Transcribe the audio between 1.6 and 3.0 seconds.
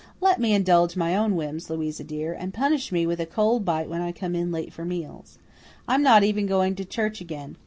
Louisa dear, and punish